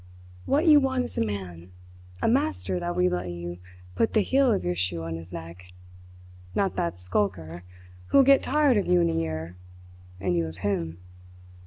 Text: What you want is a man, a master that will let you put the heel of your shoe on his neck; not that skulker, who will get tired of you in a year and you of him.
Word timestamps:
What 0.47 0.65
you 0.67 0.79
want 0.79 1.03
is 1.03 1.19
a 1.19 1.23
man, 1.23 1.69
a 2.23 2.27
master 2.27 2.79
that 2.79 2.95
will 2.95 3.11
let 3.11 3.29
you 3.29 3.59
put 3.93 4.13
the 4.13 4.21
heel 4.21 4.51
of 4.51 4.65
your 4.65 4.73
shoe 4.75 5.03
on 5.03 5.13
his 5.13 5.31
neck; 5.31 5.65
not 6.55 6.75
that 6.75 6.99
skulker, 6.99 7.63
who 8.07 8.17
will 8.17 8.25
get 8.25 8.41
tired 8.41 8.77
of 8.77 8.87
you 8.87 8.99
in 9.01 9.11
a 9.11 9.13
year 9.13 9.55
and 10.19 10.35
you 10.35 10.47
of 10.47 10.57
him. 10.65 10.97